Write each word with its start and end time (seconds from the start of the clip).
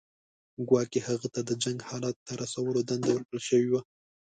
ګواکې 0.67 0.99
هغه 1.07 1.27
ته 1.33 1.41
د 1.49 1.51
جنګ 1.63 1.79
حالت 1.89 2.15
ته 2.25 2.31
رسولو 2.43 2.79
دنده 2.89 3.11
ورکړل 3.13 3.41
شوې 3.49 3.69
وه. 3.73 3.81